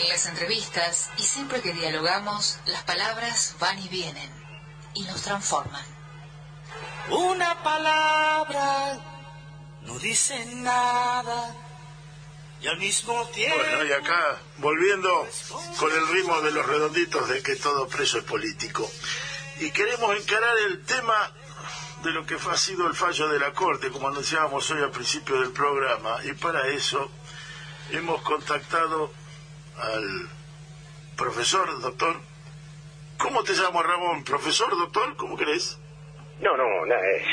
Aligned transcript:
En 0.00 0.08
las 0.08 0.24
entrevistas 0.24 1.10
y 1.18 1.22
siempre 1.22 1.60
que 1.60 1.74
dialogamos, 1.74 2.58
las 2.64 2.82
palabras 2.84 3.54
van 3.60 3.78
y 3.78 3.88
vienen 3.88 4.30
y 4.94 5.02
nos 5.02 5.20
transforman. 5.20 5.84
Una 7.10 7.62
palabra 7.62 8.98
no 9.82 9.98
dice 9.98 10.46
nada 10.54 11.54
y 12.62 12.68
al 12.68 12.78
mismo 12.78 13.26
tiempo... 13.28 13.58
Bueno, 13.58 13.84
y 13.84 13.92
acá, 13.92 14.40
volviendo 14.56 15.28
con 15.78 15.92
el 15.92 16.08
ritmo 16.08 16.40
de 16.40 16.52
los 16.52 16.66
redonditos 16.66 17.28
de 17.28 17.42
que 17.42 17.56
todo 17.56 17.86
preso 17.86 18.18
es 18.18 18.24
político. 18.24 18.90
Y 19.58 19.70
queremos 19.70 20.16
encarar 20.16 20.56
el 20.66 20.82
tema 20.82 21.30
de 22.02 22.10
lo 22.12 22.24
que 22.24 22.36
ha 22.36 22.56
sido 22.56 22.86
el 22.86 22.94
fallo 22.94 23.28
de 23.28 23.38
la 23.38 23.52
Corte, 23.52 23.90
como 23.90 24.08
anunciábamos 24.08 24.70
hoy 24.70 24.82
al 24.82 24.92
principio 24.92 25.40
del 25.42 25.52
programa. 25.52 26.24
Y 26.24 26.32
para 26.32 26.68
eso 26.68 27.10
hemos 27.90 28.22
contactado 28.22 29.19
al 29.80 30.28
profesor, 31.16 31.80
doctor. 31.80 32.16
¿Cómo 33.18 33.42
te 33.44 33.52
llamo, 33.52 33.82
Ramón? 33.82 34.24
¿Profesor, 34.24 34.70
doctor? 34.70 35.16
¿Cómo 35.16 35.36
crees? 35.36 35.78
No, 36.40 36.56
no, 36.56 36.64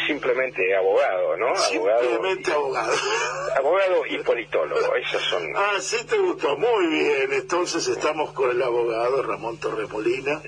simplemente 0.06 0.76
abogado, 0.76 1.38
¿no? 1.38 1.56
Simplemente 1.56 2.52
abogado. 2.52 2.94
Abogado 3.56 4.06
y 4.06 4.18
politólogo, 4.20 4.96
esos 4.96 5.22
son... 5.24 5.44
Ah, 5.56 5.80
sí 5.80 6.04
te 6.06 6.18
gustó, 6.18 6.58
muy 6.58 6.88
bien. 6.88 7.32
Entonces 7.32 7.88
estamos 7.88 8.34
con 8.34 8.52
el 8.52 8.62
abogado 8.62 9.24
Ramón 9.24 9.58
Torremolina, 9.60 10.42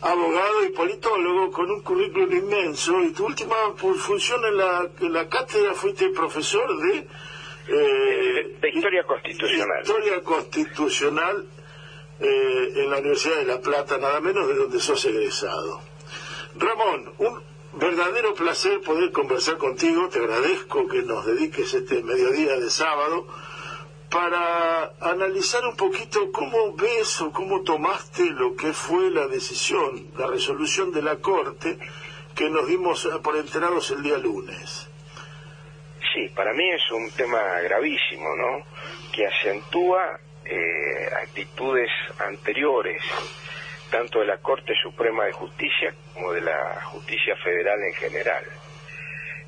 abogado 0.00 0.64
y 0.64 0.68
politólogo 0.68 1.50
con 1.50 1.68
un 1.72 1.82
currículum 1.82 2.32
inmenso 2.32 3.02
y 3.02 3.12
tu 3.12 3.26
última 3.26 3.56
función 3.76 4.44
en 4.44 4.56
la, 4.56 4.88
en 5.00 5.12
la 5.12 5.28
cátedra 5.28 5.74
fuiste 5.74 6.10
profesor 6.10 6.80
de... 6.80 7.08
Eh, 7.68 8.56
de, 8.60 8.68
historia 8.70 9.04
constitucional. 9.04 9.82
Historia 9.82 10.22
constitucional 10.22 11.46
eh, 12.20 12.72
en 12.76 12.90
la 12.90 12.98
Universidad 12.98 13.36
de 13.36 13.44
La 13.44 13.60
Plata, 13.60 13.98
nada 13.98 14.20
menos 14.20 14.48
de 14.48 14.54
donde 14.54 14.80
sos 14.80 15.04
egresado. 15.04 15.82
Ramón, 16.56 17.12
un 17.18 17.42
verdadero 17.74 18.34
placer 18.34 18.80
poder 18.80 19.12
conversar 19.12 19.58
contigo. 19.58 20.08
Te 20.08 20.18
agradezco 20.18 20.88
que 20.88 21.02
nos 21.02 21.26
dediques 21.26 21.74
este 21.74 22.02
mediodía 22.02 22.56
de 22.58 22.70
sábado 22.70 23.26
para 24.10 24.94
analizar 25.00 25.64
un 25.66 25.76
poquito 25.76 26.32
cómo 26.32 26.74
ves 26.74 27.20
o 27.20 27.30
cómo 27.30 27.62
tomaste 27.62 28.30
lo 28.30 28.56
que 28.56 28.72
fue 28.72 29.10
la 29.10 29.26
decisión, 29.26 30.08
la 30.16 30.26
resolución 30.26 30.90
de 30.92 31.02
la 31.02 31.16
Corte 31.16 31.78
que 32.34 32.48
nos 32.48 32.66
dimos 32.66 33.06
por 33.22 33.36
enterados 33.36 33.90
el 33.90 34.02
día 34.02 34.16
lunes. 34.16 34.88
Sí, 36.12 36.28
para 36.34 36.52
mí 36.54 36.68
es 36.70 36.90
un 36.90 37.10
tema 37.12 37.40
gravísimo, 37.62 38.34
¿no? 38.36 38.64
Que 39.12 39.26
acentúa 39.26 40.18
eh, 40.44 41.08
actitudes 41.24 41.90
anteriores 42.18 43.02
tanto 43.90 44.20
de 44.20 44.26
la 44.26 44.38
Corte 44.38 44.72
Suprema 44.82 45.24
de 45.24 45.32
Justicia 45.32 45.94
como 46.14 46.32
de 46.32 46.40
la 46.40 46.80
Justicia 46.84 47.34
Federal 47.36 47.78
en 47.82 47.94
general. 47.94 48.44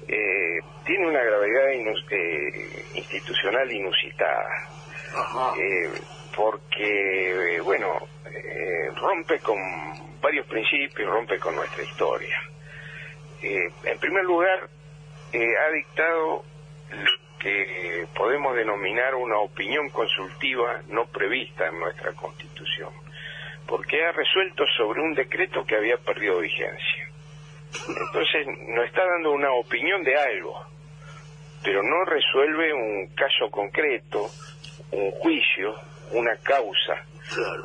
Eh, 0.08 0.58
tiene 0.84 1.08
una 1.08 1.22
gravedad 1.22 1.72
eh, 1.72 2.84
institucional 2.94 3.70
inusitada, 3.70 4.48
porque, 6.34 7.60
bueno, 7.62 8.08
rompe 8.96 9.38
con 9.40 9.58
varios 10.20 10.46
principios, 10.46 11.10
rompe 11.10 11.38
con 11.38 11.54
nuestra 11.54 11.82
historia. 11.82 12.36
en 13.42 13.98
primer 14.00 14.24
lugar, 14.24 14.68
ha 15.38 15.70
dictado 15.70 16.44
lo 16.90 17.10
que 17.38 18.06
podemos 18.14 18.54
denominar 18.54 19.14
una 19.14 19.38
opinión 19.38 19.88
consultiva 19.90 20.82
no 20.88 21.06
prevista 21.06 21.68
en 21.68 21.78
nuestra 21.78 22.12
Constitución 22.12 22.90
porque 23.70 24.04
ha 24.04 24.10
resuelto 24.10 24.64
sobre 24.76 25.00
un 25.00 25.14
decreto 25.14 25.64
que 25.64 25.76
había 25.76 25.96
perdido 25.96 26.40
vigencia. 26.40 27.08
Entonces 27.88 28.46
nos 28.68 28.84
está 28.84 29.06
dando 29.06 29.30
una 29.30 29.52
opinión 29.52 30.02
de 30.02 30.16
algo, 30.16 30.60
pero 31.62 31.80
no 31.80 32.04
resuelve 32.04 32.74
un 32.74 33.14
caso 33.14 33.48
concreto, 33.48 34.28
un 34.90 35.12
juicio, 35.12 35.76
una 36.10 36.36
causa, 36.38 37.04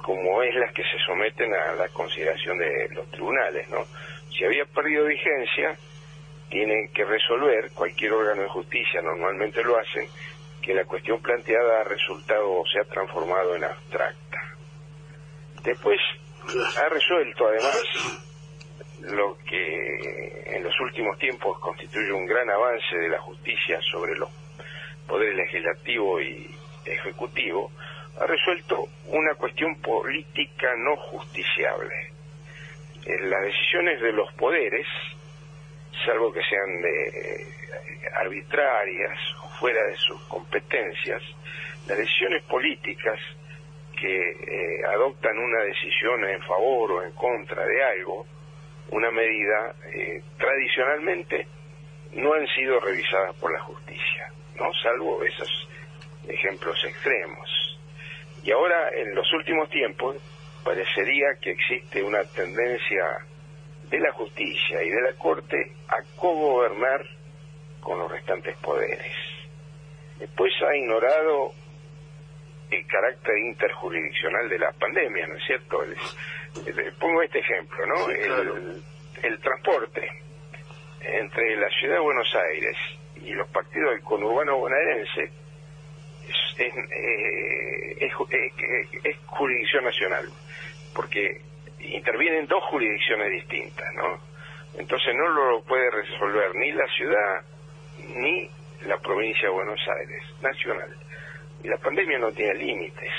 como 0.03 0.43
es 0.43 0.53
las 0.55 0.71
que 0.73 0.83
se 0.83 0.99
someten 1.07 1.51
a 1.55 1.73
la 1.73 1.89
consideración 1.89 2.59
de 2.59 2.89
los 2.91 3.09
tribunales, 3.09 3.67
¿no? 3.69 3.83
Si 4.29 4.45
había 4.45 4.65
perdido 4.65 5.05
vigencia, 5.05 5.75
tienen 6.49 6.89
que 6.89 7.05
resolver, 7.05 7.71
cualquier 7.73 8.13
órgano 8.13 8.43
de 8.43 8.49
justicia 8.49 9.01
normalmente 9.01 9.63
lo 9.63 9.77
hacen, 9.77 10.07
que 10.61 10.73
la 10.73 10.85
cuestión 10.85 11.21
planteada 11.21 11.81
ha 11.81 11.83
resultado 11.83 12.51
o 12.51 12.63
se 12.67 12.79
ha 12.79 12.83
transformado 12.85 13.55
en 13.55 13.63
abstracta. 13.63 14.41
Después 15.63 15.99
ha 16.77 16.89
resuelto 16.89 17.47
además 17.47 17.83
lo 19.01 19.37
que 19.47 20.55
en 20.55 20.63
los 20.63 20.79
últimos 20.79 21.17
tiempos 21.19 21.59
constituye 21.59 22.11
un 22.11 22.25
gran 22.25 22.49
avance 22.49 22.95
de 22.95 23.09
la 23.09 23.19
justicia 23.19 23.79
sobre 23.91 24.15
los 24.15 24.29
poderes 25.07 25.35
legislativo 25.35 26.19
y 26.21 26.55
ejecutivo, 26.85 27.71
ha 28.19 28.25
resuelto 28.25 28.87
una 29.07 29.35
cuestión 29.35 29.79
política 29.81 30.73
no 30.77 30.95
justiciable. 30.97 31.93
En 33.05 33.29
las 33.29 33.43
decisiones 33.43 34.01
de 34.01 34.13
los 34.13 34.31
poderes, 34.33 34.87
salvo 36.05 36.31
que 36.31 36.41
sean 36.43 36.81
de, 36.81 37.45
arbitrarias 38.13 39.17
o 39.43 39.49
fuera 39.59 39.83
de 39.87 39.95
sus 39.95 40.21
competencias, 40.23 41.21
las 41.87 41.97
decisiones 41.97 42.43
políticas 42.43 43.19
que 43.99 44.31
eh, 44.31 44.85
adoptan 44.93 45.37
una 45.37 45.63
decisión 45.63 46.25
en 46.25 46.41
favor 46.43 46.91
o 46.91 47.03
en 47.03 47.11
contra 47.13 47.65
de 47.65 47.83
algo, 47.83 48.25
una 48.89 49.09
medida, 49.11 49.73
eh, 49.93 50.21
tradicionalmente 50.37 51.47
no 52.13 52.33
han 52.33 52.47
sido 52.47 52.79
revisadas 52.79 53.35
por 53.37 53.51
la 53.51 53.59
justicia, 53.61 54.31
¿no? 54.55 54.71
Salvo 54.83 55.23
esos 55.23 55.69
ejemplos 56.27 56.83
extremos. 56.85 57.79
Y 58.43 58.51
ahora, 58.51 58.89
en 58.95 59.15
los 59.15 59.31
últimos 59.33 59.69
tiempos, 59.69 60.17
parecería 60.63 61.35
que 61.41 61.51
existe 61.51 62.03
una 62.03 62.23
tendencia 62.23 63.25
de 63.89 63.99
la 63.99 64.11
justicia 64.13 64.83
y 64.83 64.89
de 64.89 65.01
la 65.01 65.13
Corte 65.13 65.71
a 65.87 65.97
cogobernar 66.15 67.05
con 67.81 67.99
los 67.99 68.11
restantes 68.11 68.57
poderes. 68.57 69.13
Después 70.19 70.51
ha 70.63 70.75
ignorado 70.75 71.51
el 72.71 72.87
carácter 72.87 73.37
interjurisdiccional 73.37 74.49
de 74.49 74.59
la 74.59 74.71
pandemia, 74.71 75.27
¿no 75.27 75.35
es 75.35 75.45
cierto? 75.45 75.83
pongo 76.99 77.21
este 77.21 77.39
ejemplo, 77.39 77.85
¿no? 77.85 78.09
el, 78.09 79.39
transporte 79.39 80.09
entre 81.01 81.55
la 81.57 81.69
ciudad 81.69 81.95
de 81.95 82.01
Buenos 82.01 82.35
Aires 82.35 82.75
y 83.15 83.31
los 83.33 83.47
partidos 83.49 83.91
del 83.91 84.01
conurbano 84.01 84.57
bonaerense 84.57 85.23
es, 85.23 86.59
es, 86.59 86.73
eh, 86.91 88.07
es, 89.03 89.17
jurisdicción 89.27 89.83
nacional, 89.83 90.29
porque 90.95 91.41
intervienen 91.93 92.47
dos 92.47 92.63
jurisdicciones 92.65 93.31
distintas, 93.31 93.93
¿no? 93.95 94.19
Entonces 94.77 95.15
no 95.15 95.29
lo 95.29 95.63
puede 95.63 95.89
resolver 95.89 96.55
ni 96.55 96.71
la 96.71 96.87
ciudad 96.87 97.41
ni 98.15 98.49
la 98.85 98.97
provincia 98.97 99.43
de 99.43 99.53
Buenos 99.53 99.79
Aires, 99.99 100.23
nacional. 100.41 100.95
Y 101.63 101.67
la 101.67 101.77
pandemia 101.77 102.19
no 102.19 102.31
tiene 102.31 102.53
límites. 102.55 103.11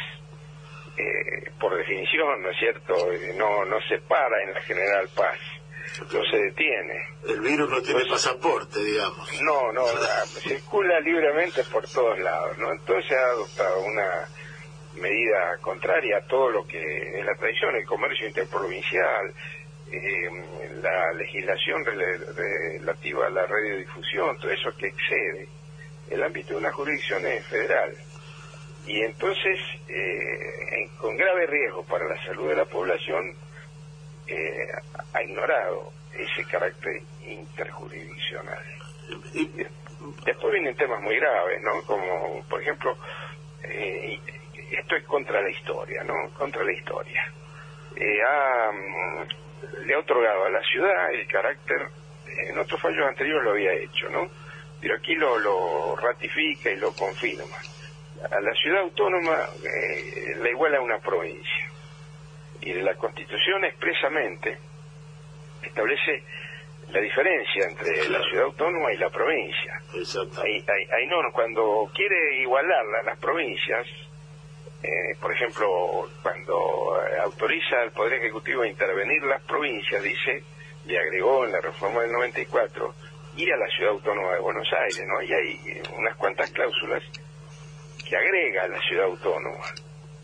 Eh, 0.96 1.50
por 1.60 1.76
definición, 1.76 2.42
¿no 2.42 2.50
es 2.50 2.58
cierto? 2.58 3.12
Eh, 3.12 3.34
no, 3.36 3.64
no 3.64 3.80
se 3.82 3.98
para 3.98 4.42
en 4.44 4.54
la 4.54 4.60
general 4.62 5.08
paz, 5.14 5.38
no 6.12 6.24
se 6.24 6.36
detiene. 6.38 7.04
El 7.28 7.40
virus 7.40 7.68
no 7.68 7.82
tiene 7.82 8.04
pasaporte, 8.06 8.82
digamos. 8.82 9.42
No, 9.42 9.72
no, 9.72 9.84
circula 10.40 11.00
libremente 11.00 11.64
por 11.64 11.86
todos 11.88 12.18
lados, 12.18 12.56
¿no? 12.58 12.72
Entonces 12.72 13.12
ha 13.12 13.24
adoptado 13.32 13.82
una 13.82 14.28
medida 14.96 15.56
contraria 15.60 16.18
a 16.18 16.26
todo 16.26 16.50
lo 16.50 16.66
que 16.66 17.18
es 17.18 17.24
la 17.24 17.34
tradición, 17.34 17.76
el 17.76 17.86
comercio 17.86 18.26
interprovincial, 18.26 19.32
eh, 19.92 20.30
la 20.82 21.12
legislación 21.12 21.84
relativa 21.84 23.26
a 23.26 23.30
la 23.30 23.46
radiodifusión, 23.46 24.36
todo 24.38 24.50
eso 24.50 24.70
que 24.76 24.88
excede 24.88 25.48
el 26.10 26.22
ámbito 26.22 26.50
de 26.50 26.56
una 26.56 26.72
jurisdicción 26.72 27.22
federal 27.48 27.94
y 28.86 29.00
entonces, 29.00 29.58
eh, 29.88 30.88
con 30.98 31.16
grave 31.16 31.46
riesgo 31.46 31.82
para 31.84 32.06
la 32.06 32.22
salud 32.24 32.48
de 32.48 32.56
la 32.56 32.64
población, 32.66 33.34
eh, 34.28 34.68
ha 35.12 35.22
ignorado 35.22 35.92
ese 36.12 36.44
carácter 36.44 37.02
interjurisdiccional. 37.26 38.62
Después 40.24 40.52
vienen 40.52 40.76
temas 40.76 41.02
muy 41.02 41.16
graves, 41.16 41.60
¿no? 41.62 41.82
Como, 41.84 42.44
por 42.48 42.62
ejemplo, 42.62 42.96
eh, 43.64 44.20
esto 44.78 44.96
es 44.96 45.04
contra 45.04 45.40
la 45.40 45.50
historia, 45.50 46.02
¿no? 46.04 46.14
Contra 46.34 46.64
la 46.64 46.72
historia. 46.72 47.24
Ha, 47.98 48.72
mm, 48.72 49.86
le 49.86 49.94
ha 49.94 49.98
otorgado 49.98 50.44
a 50.44 50.50
la 50.50 50.60
ciudad 50.62 51.12
el 51.12 51.26
carácter, 51.26 51.88
en 52.48 52.58
otros 52.58 52.80
fallos 52.80 53.06
anteriores 53.06 53.44
lo 53.44 53.50
había 53.52 53.72
hecho, 53.72 54.08
¿no? 54.10 54.28
Pero 54.80 54.96
aquí 54.96 55.14
lo, 55.14 55.38
lo 55.38 55.96
ratifica 55.96 56.70
y 56.70 56.76
lo 56.76 56.92
confirma 56.92 57.56
a 58.30 58.40
la 58.40 58.52
ciudad 58.54 58.82
autónoma 58.82 59.36
eh, 59.62 60.36
la 60.38 60.50
iguala 60.50 60.78
a 60.78 60.80
una 60.80 60.98
provincia. 60.98 61.70
Y 62.60 62.72
la 62.74 62.94
Constitución 62.94 63.64
expresamente 63.64 64.58
establece 65.62 66.22
la 66.90 67.00
diferencia 67.00 67.66
entre 67.68 68.08
la 68.08 68.20
ciudad 68.22 68.44
autónoma 68.44 68.92
y 68.92 68.96
la 68.96 69.10
provincia. 69.10 69.80
Ahí, 70.42 70.64
ahí, 70.68 71.06
no, 71.08 71.16
cuando 71.32 71.90
quiere 71.94 72.40
igualarla 72.40 73.00
a 73.00 73.02
las 73.04 73.18
provincias, 73.18 73.86
eh, 74.86 75.16
por 75.20 75.32
ejemplo, 75.32 76.08
cuando 76.22 77.02
eh, 77.02 77.18
autoriza 77.24 77.80
al 77.82 77.90
Poder 77.90 78.14
Ejecutivo 78.14 78.62
a 78.62 78.68
intervenir 78.68 79.20
las 79.24 79.42
provincias, 79.42 80.00
dice, 80.00 80.44
le 80.84 80.96
agregó 80.96 81.44
en 81.44 81.52
la 81.52 81.60
reforma 81.60 82.02
del 82.02 82.12
94, 82.12 82.94
ir 83.36 83.52
a 83.52 83.56
la 83.56 83.66
ciudad 83.68 83.92
autónoma 83.92 84.34
de 84.34 84.40
Buenos 84.40 84.68
Aires, 84.72 85.04
¿no? 85.08 85.22
Y 85.22 85.32
hay 85.32 85.82
unas 85.98 86.14
cuantas 86.16 86.50
cláusulas 86.52 87.02
que 88.08 88.16
agrega 88.16 88.62
a 88.62 88.68
la 88.68 88.78
ciudad 88.82 89.06
autónoma. 89.06 89.66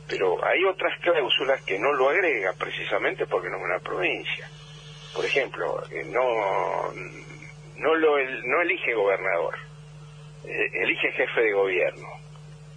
Pero 0.07 0.45
hay 0.45 0.65
otras 0.65 0.97
cláusulas 1.01 1.61
que 1.63 1.79
no 1.81 1.93
lo 1.95 2.11
agrega 2.11 2.53
precisamente 2.57 3.27
porque 3.27 3.51
no 3.51 3.57
es 3.57 3.65
una 3.65 3.79
provincia. 3.81 4.49
Por 5.13 5.25
ejemplo, 5.25 5.83
eh, 5.91 6.05
no, 6.07 6.93
no, 7.79 7.95
lo, 7.97 8.17
no 8.45 8.63
elige 8.63 8.95
gobernador, 8.95 9.59
elige 10.45 11.11
jefe 11.13 11.41
de 11.41 11.53
gobierno 11.53 12.23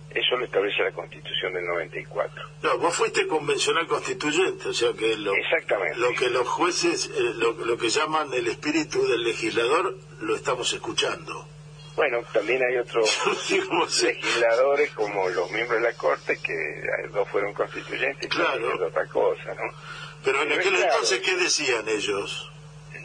eso 0.10 0.38
lo 0.38 0.46
establece 0.46 0.82
la 0.84 0.92
Constitución 0.92 1.54
del 1.54 1.66
94. 1.66 2.44
No, 2.64 2.78
vos 2.78 2.96
fuiste 2.96 3.28
convencional 3.28 3.86
constituyente, 3.88 4.70
o 4.70 4.74
sea 4.74 4.94
que 4.94 5.16
lo, 5.18 5.34
Exactamente. 5.36 5.98
lo 5.98 6.14
que 6.14 6.30
los 6.30 6.48
jueces, 6.48 7.08
eh, 7.08 7.34
lo, 7.36 7.78
que 7.78 7.90
llaman 7.90 8.34
el 8.34 8.48
espíritu 8.48 9.06
del 9.08 9.24
legislador, 9.24 9.96
lo 10.22 10.36
estamos 10.36 10.72
escuchando. 10.74 11.48
Bueno, 11.96 12.20
también 12.34 12.62
hay 12.64 12.78
otros 12.78 13.22
legisladores 14.04 14.92
como 14.92 15.30
los 15.30 15.50
miembros 15.52 15.82
de 15.82 15.88
la 15.90 15.98
Corte 15.98 16.38
que 16.42 16.54
eh, 16.54 17.08
dos 17.14 17.28
fueron 17.30 17.54
constituyentes 17.54 18.30
claro. 18.30 18.76
y 18.78 18.84
otra 18.84 19.06
cosa, 19.08 19.54
¿no? 19.54 19.72
Pero 20.24 20.42
en 20.42 20.52
aquel 20.54 20.76
entonces, 20.76 21.20
¿qué 21.22 21.36
decían 21.36 21.88
ellos? 21.88 22.52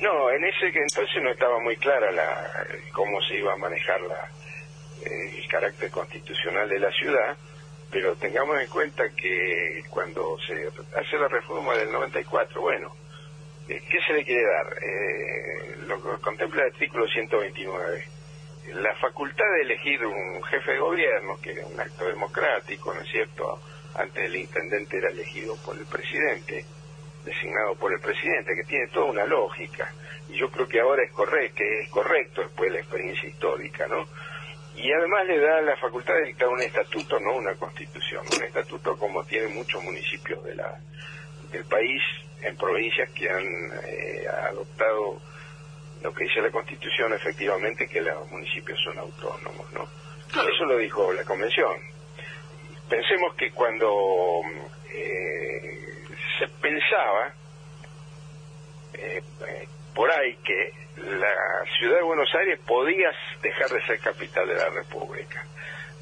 No, 0.01 0.31
en 0.31 0.45
ese 0.45 0.67
entonces 0.67 1.23
no 1.23 1.31
estaba 1.31 1.61
muy 1.61 1.77
clara 1.77 2.11
la, 2.11 2.67
cómo 2.93 3.21
se 3.23 3.37
iba 3.37 3.53
a 3.53 3.57
manejar 3.57 4.01
la, 4.03 4.31
el 5.05 5.49
carácter 5.49 5.91
constitucional 5.91 6.69
de 6.69 6.79
la 6.79 6.91
ciudad, 6.93 7.37
pero 7.91 8.15
tengamos 8.17 8.61
en 8.61 8.69
cuenta 8.69 9.03
que 9.17 9.83
cuando 9.91 10.39
se 10.47 10.69
hace 10.97 11.19
la 11.19 11.29
reforma 11.29 11.77
del 11.77 11.91
94, 11.91 12.61
bueno, 12.61 12.95
eh, 13.69 13.83
¿qué 13.91 14.01
se 14.07 14.13
le 14.13 14.25
quiere 14.25 14.43
dar? 14.43 14.77
Eh, 14.83 15.77
lo 15.87 15.97
que 16.03 16.23
contempla 16.23 16.63
el 16.63 16.73
artículo 16.73 17.07
129. 17.09 18.05
La 18.75 18.95
facultad 18.97 19.45
de 19.57 19.63
elegir 19.63 20.05
un 20.07 20.43
jefe 20.45 20.73
de 20.73 20.79
gobierno, 20.79 21.39
que 21.43 21.53
es 21.53 21.65
un 21.65 21.81
acto 21.81 22.07
democrático, 22.07 22.95
¿no 22.95 23.01
es 23.01 23.11
cierto? 23.11 23.61
Antes 23.95 24.25
el 24.25 24.37
intendente 24.37 24.99
era 24.99 25.11
elegido 25.11 25.57
por 25.65 25.77
el 25.77 25.87
presidente, 25.87 26.65
designado 27.25 27.75
por 27.75 27.93
el 27.93 28.01
presidente, 28.01 28.55
que 28.55 28.69
tiene 28.69 28.87
toda 28.89 29.07
una 29.07 29.25
lógica. 29.27 29.93
Y 30.29 30.39
yo 30.39 30.49
creo 30.51 30.69
que 30.69 30.81
ahora 30.81 31.03
es 31.03 31.13
correcto, 31.13 31.57
que 31.57 31.81
es 31.81 31.91
correcto 31.91 32.43
después 32.43 32.71
de 32.71 32.75
la 32.77 32.81
experiencia 32.83 33.29
histórica, 33.29 33.89
¿no? 33.89 34.07
Y 34.77 34.93
además 34.93 35.27
le 35.27 35.39
da 35.39 35.61
la 35.61 35.77
facultad 35.77 36.15
de 36.15 36.27
dictar 36.27 36.49
un 36.49 36.61
estatuto, 36.61 37.19
no 37.21 37.37
una 37.37 37.55
constitución, 37.55 38.25
un 38.35 38.43
estatuto 38.43 38.97
como 38.97 39.25
tienen 39.25 39.55
muchos 39.55 39.83
municipios 39.83 40.43
de 40.45 40.55
la, 40.55 40.79
del 41.51 41.65
país 41.65 42.03
en 42.43 42.57
provincias 42.57 43.11
que 43.11 43.29
han 43.29 43.45
eh, 43.85 44.27
adoptado 44.49 45.21
lo 46.03 46.15
que 46.15 46.25
dice 46.25 46.41
la 46.41 46.51
constitución 46.51 47.13
efectivamente 47.13 47.87
que 47.87 48.01
los 48.01 48.31
municipios 48.31 48.79
son 48.83 48.99
autónomos, 48.99 49.71
¿no? 49.73 49.87
Eso 50.31 50.65
lo 50.65 50.79
dijo 50.79 51.13
la 51.13 51.25
convención. 51.25 51.77
Pensemos 52.89 53.35
que 53.35 53.51
cuando 53.51 54.41
eh, 54.93 56.05
se 56.39 56.49
pensaba 56.49 57.35
eh, 58.95 59.23
por 59.95 60.11
ahí 60.11 60.37
que 60.43 60.73
la 61.05 61.65
ciudad 61.79 61.97
de 61.97 62.03
Buenos 62.03 62.29
Aires 62.35 62.61
podía 62.67 63.11
dejar 63.43 63.71
de 63.71 63.87
ser 63.87 64.01
capital 64.01 64.47
de 64.47 64.55
la 64.55 64.69
República. 64.71 65.45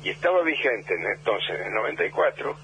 Y 0.02 0.10
estaba 0.10 0.42
vigente 0.42 0.94
en 0.94 1.06
entonces, 1.06 1.50
en 1.60 1.66
el 1.66 1.74
94, 1.74 2.56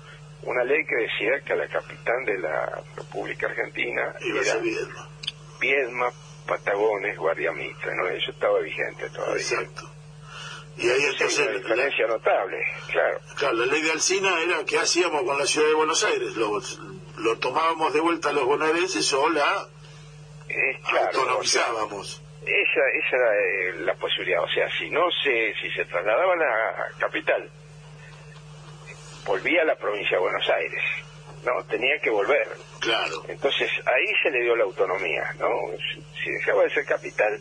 una 0.42 0.64
ley 0.64 0.84
que 0.84 0.96
decía 0.96 1.40
que 1.44 1.56
la 1.56 1.66
capital 1.68 2.24
de 2.24 2.38
la 2.38 2.82
República 2.96 3.46
Argentina 3.46 4.14
era 4.20 4.58
Viedma. 5.60 6.10
Patagones, 6.46 7.16
Guardia 7.16 7.52
¿no? 7.52 8.08
Eso 8.08 8.30
estaba 8.30 8.58
vigente 8.60 9.08
todavía. 9.10 9.36
Exacto. 9.36 9.90
Y 10.76 10.90
ahí 10.90 11.04
entonces... 11.04 11.46
Una 11.46 11.56
diferencia 11.56 12.06
notable, 12.06 12.58
claro. 12.90 13.20
Claro, 13.36 13.54
la 13.54 13.66
ley 13.66 13.80
de 13.80 13.92
Alcina 13.92 14.40
era 14.42 14.64
¿qué 14.66 14.78
hacíamos 14.78 15.22
con 15.22 15.38
la 15.38 15.46
ciudad 15.46 15.68
de 15.68 15.74
Buenos 15.74 16.04
Aires? 16.04 16.36
¿Lo, 16.36 16.60
lo 17.18 17.38
tomábamos 17.38 17.94
de 17.94 18.00
vuelta 18.00 18.28
a 18.28 18.32
los 18.32 18.44
bonaerenses 18.44 19.10
o 19.14 19.30
la 19.30 19.68
es 20.48 20.80
claro, 20.82 21.40
esa, 22.46 22.80
esa 23.06 23.16
era 23.16 23.34
eh, 23.36 23.72
la 23.80 23.94
posibilidad. 23.94 24.42
O 24.42 24.48
sea, 24.48 24.68
si 24.78 24.90
no 24.90 25.10
se, 25.22 25.54
si 25.60 25.70
se 25.70 25.84
trasladaba 25.84 26.32
a 26.32 26.36
la 26.36 26.88
capital, 26.98 27.50
volvía 29.24 29.62
a 29.62 29.64
la 29.64 29.76
provincia 29.76 30.16
de 30.16 30.22
Buenos 30.22 30.48
Aires. 30.50 30.82
No, 31.44 31.62
tenía 31.64 31.98
que 32.00 32.10
volver. 32.10 32.48
Claro. 32.80 33.22
Entonces 33.28 33.70
ahí 33.86 34.06
se 34.22 34.30
le 34.30 34.42
dio 34.42 34.56
la 34.56 34.64
autonomía, 34.64 35.24
¿no? 35.38 35.48
Si 36.22 36.30
dejaba 36.30 36.64
de 36.64 36.70
ser 36.70 36.84
capital, 36.86 37.40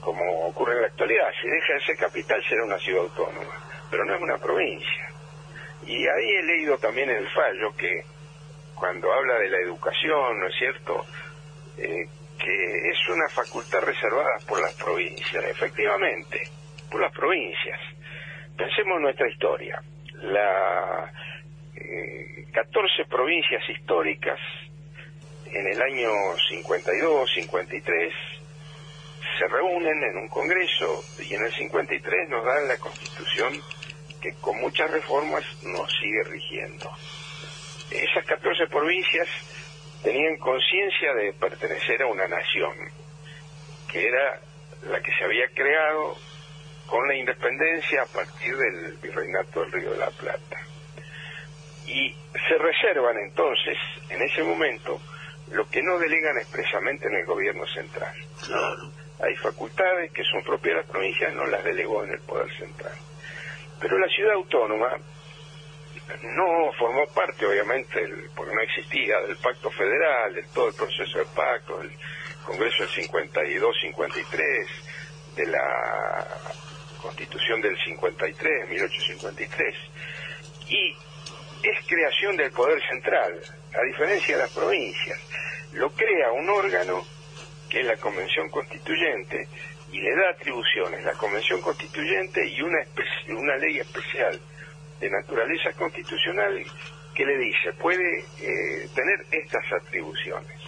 como 0.00 0.46
ocurre 0.46 0.74
en 0.74 0.82
la 0.82 0.86
actualidad, 0.88 1.28
si 1.40 1.48
deja 1.48 1.74
de 1.74 1.80
ser 1.80 1.96
capital 1.96 2.42
será 2.48 2.64
una 2.64 2.78
ciudad 2.78 3.02
autónoma, 3.02 3.86
pero 3.90 4.04
no 4.04 4.14
es 4.14 4.20
una 4.20 4.38
provincia. 4.38 5.12
Y 5.86 6.06
ahí 6.06 6.30
he 6.30 6.42
leído 6.42 6.76
también 6.78 7.08
el 7.08 7.28
fallo 7.30 7.74
que 7.76 8.04
cuando 8.74 9.12
habla 9.12 9.38
de 9.38 9.50
la 9.50 9.58
educación, 9.58 10.40
¿no 10.40 10.46
es 10.46 10.54
cierto? 10.56 11.06
Eh, 11.78 12.06
que 12.38 12.90
es 12.90 13.08
una 13.08 13.28
facultad 13.28 13.80
reservada 13.80 14.38
por 14.46 14.60
las 14.60 14.74
provincias, 14.74 15.44
efectivamente, 15.44 16.48
por 16.90 17.00
las 17.00 17.12
provincias. 17.12 17.80
Pensemos 18.56 18.96
en 18.96 19.02
nuestra 19.02 19.28
historia. 19.28 19.82
Las 20.14 21.12
14 22.52 23.02
eh, 23.02 23.04
provincias 23.08 23.68
históricas 23.68 24.38
en 25.46 25.66
el 25.66 25.82
año 25.82 26.10
52, 26.48 27.30
53 27.34 28.14
se 29.38 29.48
reúnen 29.48 30.02
en 30.02 30.16
un 30.18 30.28
congreso 30.28 31.04
y 31.20 31.34
en 31.34 31.44
el 31.44 31.52
53 31.52 32.28
nos 32.28 32.44
dan 32.44 32.68
la 32.68 32.76
constitución 32.78 33.60
que 34.20 34.32
con 34.40 34.60
muchas 34.60 34.90
reformas 34.90 35.44
nos 35.62 35.90
sigue 35.98 36.22
rigiendo. 36.24 36.90
Esas 37.90 38.24
14 38.24 38.66
provincias 38.66 39.28
tenían 40.02 40.36
conciencia 40.38 41.14
de 41.14 41.32
pertenecer 41.32 42.02
a 42.02 42.06
una 42.06 42.26
nación, 42.28 42.74
que 43.90 44.06
era 44.06 44.40
la 44.90 45.00
que 45.00 45.12
se 45.12 45.24
había 45.24 45.48
creado 45.54 46.16
con 46.86 47.06
la 47.06 47.14
independencia 47.14 48.02
a 48.02 48.06
partir 48.06 48.56
del 48.56 48.96
virreinato 49.02 49.60
del 49.60 49.72
Río 49.72 49.90
de 49.92 49.98
la 49.98 50.10
Plata. 50.10 50.56
Y 51.86 52.14
se 52.32 52.58
reservan 52.58 53.16
entonces, 53.18 53.76
en 54.10 54.22
ese 54.22 54.42
momento, 54.42 55.00
lo 55.50 55.68
que 55.68 55.82
no 55.82 55.98
delegan 55.98 56.36
expresamente 56.38 57.08
en 57.08 57.14
el 57.14 57.24
gobierno 57.24 57.66
central. 57.66 58.14
Hay 59.20 59.34
facultades 59.36 60.12
que 60.12 60.22
son 60.24 60.42
propias 60.44 60.76
de 60.76 60.82
las 60.82 60.90
provincias, 60.90 61.34
no 61.34 61.46
las 61.46 61.64
delegó 61.64 62.04
en 62.04 62.12
el 62.12 62.20
Poder 62.20 62.50
Central. 62.56 62.92
Pero 63.80 63.98
la 63.98 64.08
ciudad 64.08 64.34
autónoma 64.34 64.96
no 66.22 66.72
formó 66.78 67.06
parte, 67.14 67.46
obviamente, 67.46 68.00
porque 68.34 68.54
no 68.54 68.60
existía, 68.62 69.20
del 69.20 69.36
pacto 69.36 69.70
federal, 69.70 70.34
de 70.34 70.42
todo 70.54 70.68
el 70.68 70.74
proceso 70.74 71.18
del 71.18 71.26
pacto, 71.28 71.78
del 71.78 71.90
Congreso 72.44 72.84
del 72.84 73.08
52-53, 73.08 74.66
de 75.36 75.46
la 75.46 76.26
Constitución 77.02 77.60
del 77.60 77.76
53, 77.84 78.68
1853, 78.68 79.74
y 80.68 80.96
es 81.62 81.86
creación 81.86 82.36
del 82.36 82.50
Poder 82.52 82.80
Central, 82.88 83.40
a 83.74 83.82
diferencia 83.82 84.36
de 84.36 84.42
las 84.42 84.52
provincias. 84.52 85.20
Lo 85.72 85.90
crea 85.90 86.32
un 86.32 86.48
órgano, 86.48 87.06
que 87.68 87.80
es 87.80 87.86
la 87.86 87.96
Convención 87.96 88.48
Constituyente, 88.50 89.46
y 89.92 90.00
le 90.00 90.14
da 90.16 90.30
atribuciones, 90.30 91.04
la 91.04 91.12
Convención 91.12 91.60
Constituyente 91.60 92.46
y 92.46 92.62
una, 92.62 92.78
una 93.28 93.56
ley 93.56 93.78
especial 93.78 94.40
de 95.00 95.10
naturaleza 95.10 95.72
constitucional 95.72 96.64
que 97.14 97.26
le 97.26 97.36
dice 97.36 97.72
puede 97.80 98.20
eh, 98.40 98.88
tener 98.94 99.26
estas 99.30 99.72
atribuciones. 99.72 100.60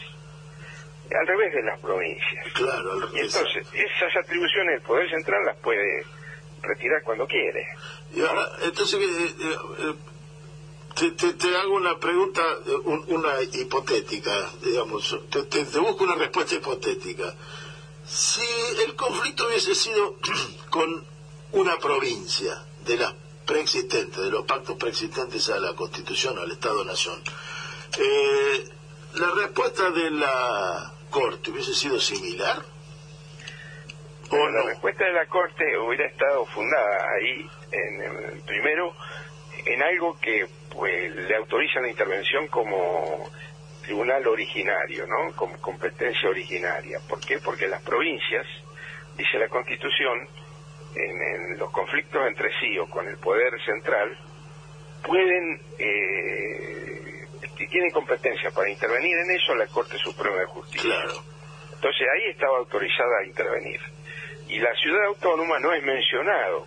Al 1.10 1.26
revés 1.26 1.54
de 1.54 1.62
las 1.62 1.80
provincias. 1.80 2.52
Claro 2.54 3.08
y 3.14 3.18
entonces 3.20 3.66
esas 3.72 4.16
atribuciones 4.24 4.76
el 4.76 4.82
poder 4.82 5.10
central 5.10 5.44
las 5.44 5.56
puede 5.56 6.04
retirar 6.62 7.02
cuando 7.02 7.26
quiere. 7.26 7.66
Y 8.14 8.20
ahora 8.20 8.48
entonces 8.62 9.00
eh, 9.00 9.34
eh, 9.78 9.94
te, 11.16 11.32
te, 11.32 11.56
hago 11.56 11.74
una 11.74 11.98
pregunta 11.98 12.42
una 12.84 13.42
hipotética 13.42 14.32
digamos 14.62 15.18
te, 15.30 15.44
te 15.44 15.78
busco 15.78 16.04
una 16.04 16.16
respuesta 16.16 16.54
hipotética. 16.54 17.34
Si 18.06 18.42
el 18.84 18.94
conflicto 18.94 19.46
hubiese 19.46 19.74
sido 19.74 20.16
con 20.70 21.04
una 21.52 21.76
provincia 21.78 22.64
de 22.84 22.96
las 22.96 23.14
preexistentes, 23.50 24.16
de 24.16 24.30
los 24.30 24.46
pactos 24.46 24.76
preexistentes 24.76 25.50
a 25.50 25.58
la 25.58 25.74
Constitución, 25.74 26.38
al 26.38 26.52
Estado-Nación. 26.52 27.20
Eh, 27.98 28.64
¿La 29.14 29.28
respuesta 29.32 29.90
de 29.90 30.08
la 30.12 30.92
Corte 31.10 31.50
hubiese 31.50 31.74
sido 31.74 31.98
similar? 31.98 32.58
¿O 34.30 34.48
La 34.50 34.62
respuesta 34.62 35.04
de 35.04 35.12
la 35.14 35.26
Corte 35.26 35.64
hubiera 35.78 36.06
estado 36.06 36.46
fundada 36.46 37.10
ahí, 37.18 37.50
en, 37.72 38.40
primero, 38.42 38.94
en 39.66 39.82
algo 39.82 40.16
que 40.20 40.46
pues, 40.70 41.12
le 41.16 41.34
autoriza 41.34 41.80
la 41.80 41.88
intervención 41.88 42.46
como 42.46 43.28
tribunal 43.82 44.28
originario, 44.28 45.08
¿no? 45.08 45.34
Como 45.34 45.60
competencia 45.60 46.28
originaria. 46.28 47.00
¿Por 47.08 47.18
qué? 47.18 47.40
Porque 47.40 47.66
las 47.66 47.82
provincias, 47.82 48.46
dice 49.16 49.38
la 49.38 49.48
Constitución, 49.48 50.28
en, 50.94 51.58
los 51.58 51.70
conflictos 51.70 52.26
entre 52.26 52.48
sí 52.58 52.78
o 52.78 52.86
con 52.88 53.06
el 53.06 53.16
poder 53.18 53.52
central, 53.64 54.16
pueden, 55.06 55.60
eh, 55.78 57.26
tienen 57.70 57.90
competencia 57.90 58.50
para 58.50 58.70
intervenir 58.70 59.16
en 59.18 59.30
eso 59.30 59.54
la 59.54 59.66
Corte 59.66 59.96
Suprema 59.98 60.38
de 60.38 60.46
Justicia. 60.46 60.94
Entonces 61.74 62.06
ahí 62.14 62.30
estaba 62.30 62.58
autorizada 62.58 63.20
a 63.22 63.26
intervenir. 63.26 63.80
Y 64.48 64.58
la 64.58 64.74
ciudad 64.74 65.04
autónoma 65.06 65.58
no 65.60 65.72
es 65.72 65.82
mencionado, 65.82 66.66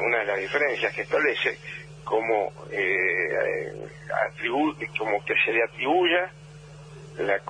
una 0.00 0.18
de 0.18 0.24
las 0.24 0.38
diferencias 0.38 0.94
que 0.94 1.02
establece, 1.02 1.58
como, 2.04 2.52
eh, 2.70 3.72
como 4.98 5.24
que 5.24 5.34
se 5.44 5.52
le 5.52 5.62
atribuya 5.62 6.30
la, 7.18 7.40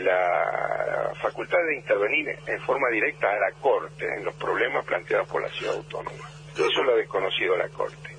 la 0.00 1.14
facultad 1.20 1.58
de 1.68 1.76
intervenir 1.76 2.28
en 2.46 2.60
forma 2.62 2.88
directa 2.90 3.28
a 3.30 3.38
la 3.38 3.52
Corte 3.60 4.06
en 4.16 4.24
los 4.24 4.34
problemas 4.34 4.84
planteados 4.84 5.28
por 5.28 5.42
la 5.42 5.48
ciudad 5.48 5.74
autónoma. 5.74 6.28
Eso 6.54 6.82
lo 6.82 6.92
ha 6.92 6.96
desconocido 6.96 7.56
la 7.56 7.68
Corte. 7.68 8.16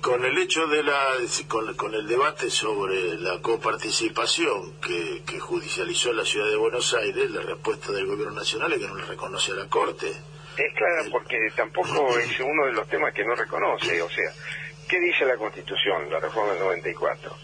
Con, 0.00 0.24
el 0.24 0.38
hecho 0.38 0.68
de 0.68 0.84
la, 0.84 0.96
con, 1.48 1.94
el 1.94 2.06
debate 2.06 2.48
sobre 2.48 3.16
la 3.18 3.40
coparticipación 3.40 4.74
que, 4.80 5.22
que 5.26 5.40
judicializó 5.40 6.12
la 6.12 6.24
ciudad 6.24 6.48
de 6.48 6.56
Buenos 6.56 6.94
Aires, 6.94 7.28
la 7.32 7.42
respuesta 7.42 7.90
del 7.90 8.06
gobierno 8.06 8.34
nacional 8.34 8.72
es 8.72 8.78
que 8.78 8.86
no 8.86 8.94
le 8.94 9.04
reconoce 9.04 9.50
a 9.50 9.56
la 9.56 9.68
Corte. 9.68 10.06
Es 10.56 10.74
clara 10.74 11.02
porque 11.10 11.36
tampoco 11.56 12.16
es 12.18 12.38
uno 12.38 12.66
de 12.66 12.72
los 12.72 12.86
temas 12.88 13.12
que 13.12 13.24
no 13.24 13.34
reconoce. 13.34 14.00
O 14.00 14.08
sea, 14.08 14.30
¿qué 14.88 15.00
dice 15.00 15.24
la 15.24 15.36
Constitución, 15.36 16.08
la 16.08 16.20
reforma 16.20 16.52
del 16.52 16.62
94? 16.62 17.36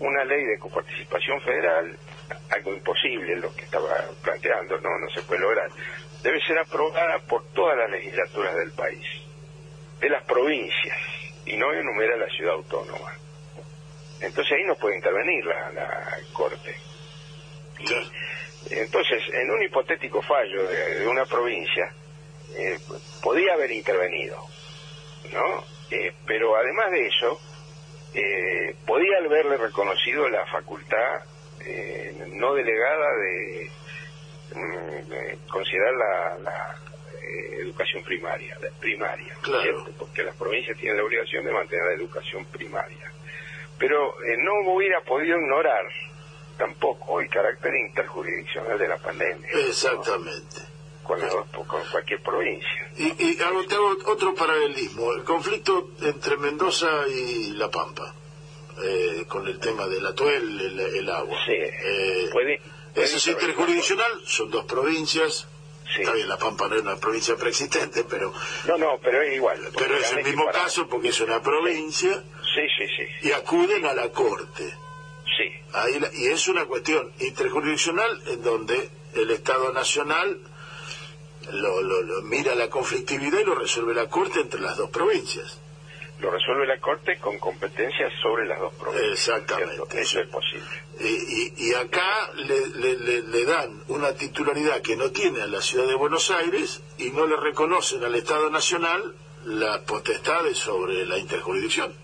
Una 0.00 0.24
ley 0.24 0.44
de 0.44 0.58
coparticipación 0.58 1.38
federal 1.42 1.98
algo 2.50 2.74
imposible 2.74 3.36
lo 3.36 3.54
que 3.54 3.64
estaba 3.64 3.94
planteando, 4.22 4.78
no, 4.80 4.98
no 4.98 5.08
se 5.10 5.22
puede 5.22 5.40
lograr, 5.40 5.70
debe 6.22 6.40
ser 6.46 6.58
aprobada 6.58 7.18
por 7.20 7.44
todas 7.52 7.76
las 7.76 7.90
legislaturas 7.90 8.54
del 8.56 8.72
país, 8.72 9.06
de 10.00 10.10
las 10.10 10.24
provincias, 10.24 10.98
y 11.46 11.56
no 11.56 11.72
enumera 11.72 12.16
la 12.16 12.28
ciudad 12.28 12.54
autónoma. 12.54 13.12
Entonces 14.20 14.52
ahí 14.52 14.64
no 14.64 14.74
puede 14.74 14.96
intervenir 14.96 15.44
la, 15.44 16.18
Corte. 16.32 16.74
entonces, 18.70 19.22
en 19.32 19.50
un 19.50 19.62
hipotético 19.62 20.20
fallo 20.22 20.68
de, 20.68 21.06
una 21.06 21.24
provincia, 21.24 21.92
eh, 22.54 22.78
podía 23.22 23.54
haber 23.54 23.70
intervenido, 23.72 24.38
¿no? 25.32 25.64
Eh, 25.90 26.12
pero 26.26 26.56
además 26.56 26.90
de 26.90 27.06
eso, 27.06 27.40
eh, 28.14 28.74
podía 28.86 29.18
haberle 29.18 29.56
reconocido 29.56 30.28
la 30.28 30.44
facultad 30.46 31.22
eh, 31.64 32.28
no 32.34 32.54
delegada 32.54 33.16
de, 33.16 33.70
mm, 34.54 35.48
considerar 35.48 35.94
la, 36.42 36.76
eh, 37.22 37.56
educación 37.60 38.02
primaria, 38.02 38.56
primaria, 38.80 39.36
porque 39.98 40.22
las 40.22 40.34
provincias 40.36 40.76
tienen 40.78 40.98
la 40.98 41.04
obligación 41.04 41.44
de 41.44 41.52
mantener 41.52 41.84
la 41.84 41.92
educación 41.94 42.44
primaria. 42.46 43.12
Pero 43.78 44.22
eh, 44.24 44.36
no 44.38 44.72
hubiera 44.72 45.00
podido 45.02 45.36
ignorar 45.38 45.84
tampoco 46.56 47.20
el 47.20 47.28
carácter 47.30 47.72
interjurisdiccional 47.74 48.78
de 48.78 48.88
la 48.88 48.98
pandemia. 48.98 49.48
Exactamente. 49.66 50.56
Con, 51.04 51.18
cualquier 51.90 52.20
provincia. 52.20 52.90
Y, 52.98 53.06
y 53.18 53.38
otro 54.04 54.34
paralelismo, 54.34 55.12
el 55.12 55.24
conflicto 55.24 55.92
entre 56.02 56.36
Mendoza 56.36 57.08
y 57.08 57.52
La 57.52 57.70
Pampa. 57.70 58.14
Eh, 58.80 59.24
con 59.26 59.46
el 59.48 59.58
tema 59.58 59.86
del 59.88 60.06
atuel, 60.06 60.60
el, 60.60 60.80
el 60.80 61.10
agua. 61.10 61.36
Sí, 61.44 61.52
eh, 61.52 62.30
eso 62.94 63.16
es 63.16 63.26
interjurisdiccional, 63.26 64.22
son 64.24 64.50
dos 64.50 64.64
provincias. 64.66 65.46
Está 65.98 66.12
bien, 66.12 66.28
La 66.28 66.36
Pampa 66.36 66.68
no 66.68 66.76
es 66.76 66.82
una 66.82 66.96
provincia 66.96 67.34
preexistente, 67.34 68.04
pero... 68.04 68.32
No, 68.66 68.76
no, 68.76 68.98
pero 69.02 69.22
es 69.22 69.34
igual. 69.34 69.58
Pero 69.76 69.96
es 69.96 70.12
el 70.12 70.22
mismo 70.22 70.46
caso 70.52 70.86
porque 70.86 71.08
es 71.08 71.20
una 71.20 71.42
provincia. 71.42 72.22
Sí, 72.54 72.60
sí, 72.76 72.86
sí. 72.94 73.28
Y 73.28 73.32
acuden 73.32 73.86
a 73.86 73.94
la 73.94 74.10
Corte. 74.10 74.64
Sí. 75.24 75.50
Ahí 75.72 75.98
y 76.14 76.26
es 76.26 76.46
una 76.48 76.66
cuestión 76.66 77.10
interjurisdiccional 77.20 78.22
en 78.26 78.42
donde 78.42 78.90
el 79.14 79.30
Estado 79.30 79.72
Nacional 79.72 80.38
lo, 81.50 81.82
lo, 81.82 82.22
mira 82.22 82.54
la 82.54 82.68
conflictividad 82.68 83.40
y 83.40 83.44
lo 83.44 83.54
resuelve 83.54 83.94
la 83.94 84.08
Corte 84.08 84.40
entre 84.40 84.60
las 84.60 84.76
dos 84.76 84.90
provincias 84.90 85.58
lo 86.20 86.30
resuelve 86.30 86.66
la 86.66 86.78
Corte 86.80 87.18
con 87.18 87.38
competencias 87.38 88.12
sobre 88.20 88.46
las 88.46 88.58
dos 88.58 88.74
provincias. 88.74 89.12
Exactamente. 89.12 90.00
Eso 90.00 90.20
es 90.20 90.28
posible. 90.28 90.66
Y, 91.00 91.52
y, 91.56 91.74
acá 91.74 92.30
le, 92.34 93.22
le, 93.22 93.44
dan 93.44 93.82
una 93.88 94.12
titularidad 94.14 94.82
que 94.82 94.96
no 94.96 95.12
tiene 95.12 95.42
a 95.42 95.46
la 95.46 95.60
ciudad 95.60 95.86
de 95.86 95.94
Buenos 95.94 96.30
Aires 96.30 96.82
y 96.98 97.10
no 97.10 97.26
le 97.26 97.36
reconocen 97.36 98.02
al 98.02 98.14
Estado 98.16 98.50
Nacional 98.50 99.14
las 99.44 99.78
potestades 99.82 100.58
sobre 100.58 101.06
la 101.06 101.18
interjurisdicción. 101.18 101.94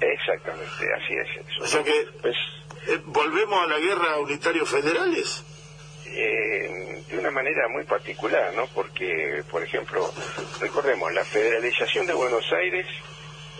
Exactamente, 0.00 0.86
así 0.96 1.14
es. 1.14 1.62
O 1.62 1.66
sea 1.66 1.84
que, 1.84 2.06
pues, 2.22 2.36
eh, 2.88 2.98
¿volvemos 3.04 3.62
a 3.62 3.66
la 3.66 3.78
guerra 3.78 4.18
unitario 4.18 4.64
federales? 4.64 5.44
Eh, 6.06 7.04
de 7.08 7.18
una 7.18 7.30
manera 7.30 7.68
muy 7.68 7.84
particular, 7.84 8.52
¿no? 8.54 8.66
Porque, 8.68 9.44
por 9.50 9.62
ejemplo, 9.62 10.10
recordemos, 10.60 11.12
la 11.12 11.24
federalización 11.24 12.06
de 12.06 12.14
Buenos 12.14 12.50
Aires 12.52 12.86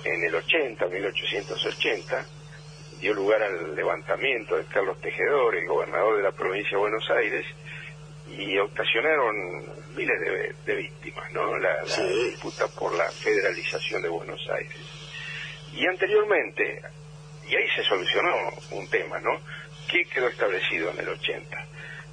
en 0.05 0.25
el 0.25 0.35
80, 0.35 0.87
1880, 0.87 2.27
dio 3.01 3.15
lugar 3.15 3.43
al 3.43 3.75
levantamiento 3.75 4.57
de 4.57 4.65
Carlos 4.67 5.01
Tejedor, 5.01 5.57
el 5.57 5.67
gobernador 5.67 6.17
de 6.17 6.23
la 6.23 6.33
provincia 6.33 6.73
de 6.73 6.77
Buenos 6.77 7.09
Aires, 7.11 7.47
y 8.29 8.59
ocasionaron 8.59 9.35
miles 9.97 10.55
de, 10.65 10.75
víctimas, 10.75 11.33
¿no? 11.33 11.59
La, 11.59 11.83
disputa 11.83 12.67
por 12.69 12.95
la 12.95 13.11
federalización 13.11 14.03
de 14.03 14.09
Buenos 14.09 14.41
Aires. 14.51 14.77
Y 15.75 15.87
anteriormente, 15.87 16.83
y 17.49 17.57
ahí 17.57 17.69
se 17.75 17.83
solucionó 17.85 18.33
un 18.71 18.89
tema, 18.89 19.19
¿no? 19.19 19.41
¿Qué 19.91 20.05
quedó 20.05 20.29
establecido 20.29 20.91
en 20.91 21.01
el 21.01 21.09
80? 21.09 21.67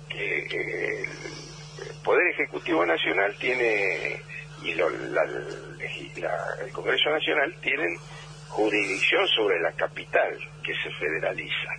Que 0.10 0.40
eh, 0.40 1.04
el 1.04 1.96
Poder 2.04 2.28
Ejecutivo 2.30 2.86
Nacional 2.86 3.36
tiene 3.38 4.22
y 4.64 4.74
la, 4.74 5.24
el 6.62 6.72
Congreso 6.72 7.10
Nacional 7.10 7.56
tienen 7.62 7.98
jurisdicción 8.50 9.28
sobre 9.28 9.60
la 9.60 9.72
capital 9.74 10.38
que 10.64 10.74
se 10.74 10.92
federaliza. 11.00 11.70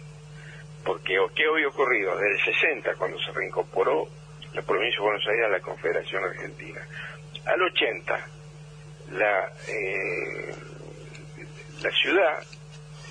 Porque 0.85 1.19
¿qué 1.35 1.45
había 1.45 1.69
ocurrido? 1.69 2.17
Desde 2.17 2.51
el 2.51 2.55
60, 2.55 2.95
cuando 2.95 3.19
se 3.19 3.33
reincorporó 3.33 4.09
la 4.55 4.63
provincia 4.63 5.01
de 5.01 5.07
Buenos 5.07 5.27
Aires 5.27 5.47
a 5.47 5.49
la 5.49 5.61
Confederación 5.61 6.25
Argentina. 6.25 6.81
Al 7.45 7.63
80, 7.63 8.27
la, 9.13 9.53
eh, 9.69 10.55
la 11.83 11.91
ciudad, 11.91 12.43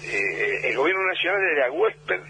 eh, 0.03 0.69
el 0.69 0.77
gobierno 0.77 1.05
nacional 1.07 1.41
era 1.55 1.71
huésped 1.71 2.21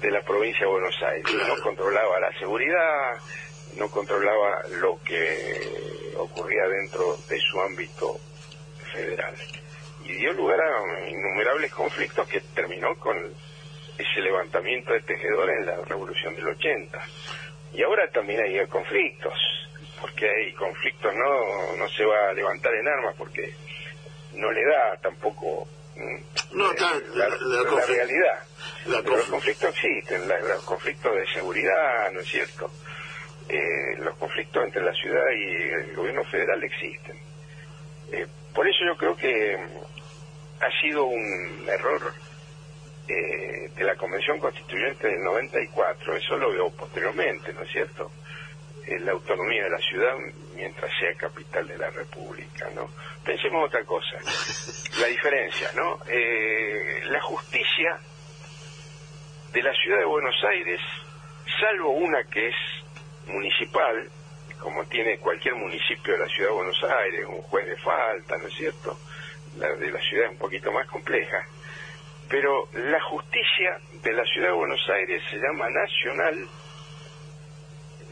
de 0.00 0.10
la 0.10 0.20
provincia 0.22 0.60
de 0.60 0.72
Buenos 0.72 1.02
Aires. 1.02 1.32
No 1.46 1.62
controlaba 1.62 2.20
la 2.20 2.38
seguridad, 2.38 3.12
no 3.76 3.90
controlaba 3.90 4.62
lo 4.80 5.00
que 5.02 5.89
ocurría 6.20 6.66
dentro 6.68 7.16
de 7.28 7.38
su 7.40 7.60
ámbito 7.60 8.18
federal. 8.92 9.34
Y 10.04 10.12
dio 10.12 10.32
lugar 10.32 10.60
a 10.60 11.08
innumerables 11.08 11.72
conflictos 11.72 12.28
que 12.28 12.40
terminó 12.54 12.94
con 12.96 13.16
ese 13.98 14.20
levantamiento 14.20 14.92
de 14.92 15.00
tejedores 15.00 15.58
en 15.58 15.66
la 15.66 15.76
revolución 15.84 16.34
del 16.34 16.48
80. 16.48 17.00
Y 17.74 17.82
ahora 17.82 18.10
también 18.10 18.40
hay 18.42 18.66
conflictos, 18.66 19.34
porque 20.00 20.28
hay 20.28 20.52
conflictos, 20.54 21.14
no, 21.14 21.76
no 21.76 21.88
se 21.88 22.04
va 22.04 22.30
a 22.30 22.32
levantar 22.32 22.74
en 22.74 22.88
armas 22.88 23.14
porque 23.16 23.54
no 24.34 24.50
le 24.50 24.64
da 24.64 24.96
tampoco 25.02 25.68
mm, 25.96 26.56
no, 26.56 26.72
la, 26.72 27.86
realidad. 27.86 28.42
los 28.86 29.24
conflictos 29.26 29.70
existen, 29.70 30.28
los 30.28 30.64
conflictos 30.64 31.14
de 31.14 31.26
seguridad, 31.32 32.10
¿no 32.12 32.20
es 32.20 32.28
cierto? 32.28 32.70
Eh, 33.52 33.96
los 33.98 34.16
conflictos 34.16 34.64
entre 34.64 34.80
la 34.80 34.92
ciudad 34.92 35.24
y 35.32 35.72
el 35.72 35.96
gobierno 35.96 36.22
federal 36.22 36.62
existen. 36.62 37.16
Eh, 38.12 38.24
por 38.54 38.68
eso 38.68 38.84
yo 38.84 38.96
creo 38.96 39.16
que 39.16 39.58
ha 40.60 40.80
sido 40.80 41.06
un 41.06 41.66
error 41.68 42.14
eh, 43.08 43.68
de 43.74 43.84
la 43.84 43.96
Convención 43.96 44.38
Constituyente 44.38 45.08
del 45.08 45.24
94, 45.24 46.16
eso 46.16 46.36
lo 46.36 46.52
veo 46.52 46.70
posteriormente, 46.70 47.52
¿no 47.52 47.62
es 47.62 47.72
cierto? 47.72 48.12
la 49.02 49.12
autonomía 49.12 49.62
de 49.64 49.70
la 49.70 49.78
ciudad 49.78 50.16
mientras 50.56 50.90
sea 50.98 51.14
capital 51.14 51.64
de 51.68 51.78
la 51.78 51.90
República, 51.90 52.68
¿no? 52.74 52.90
Pensemos 53.24 53.66
otra 53.66 53.84
cosa, 53.84 54.18
la 54.98 55.06
diferencia, 55.06 55.70
¿no? 55.76 56.00
La 57.04 57.20
justicia 57.20 58.00
de 59.52 59.62
la 59.62 59.72
ciudad 59.74 59.98
de 59.98 60.04
Buenos 60.06 60.34
Aires, 60.42 60.80
salvo 61.60 61.90
una 61.90 62.24
que 62.24 62.48
es 62.48 62.54
municipal, 63.30 64.08
como 64.58 64.84
tiene 64.86 65.18
cualquier 65.18 65.54
municipio 65.54 66.12
de 66.12 66.18
la 66.18 66.28
ciudad 66.28 66.50
de 66.50 66.54
Buenos 66.54 66.84
Aires, 66.84 67.26
un 67.26 67.42
juez 67.42 67.66
de 67.66 67.76
falta, 67.76 68.36
¿no 68.36 68.46
es 68.46 68.54
cierto? 68.54 68.98
La 69.58 69.68
de 69.74 69.90
la 69.90 70.00
ciudad 70.00 70.26
es 70.26 70.32
un 70.32 70.38
poquito 70.38 70.70
más 70.70 70.86
compleja, 70.88 71.44
pero 72.28 72.68
la 72.72 73.00
justicia 73.02 73.78
de 74.02 74.12
la 74.12 74.24
ciudad 74.24 74.48
de 74.48 74.54
Buenos 74.54 74.88
Aires 74.90 75.22
se 75.30 75.36
llama 75.36 75.68
nacional, 75.70 76.48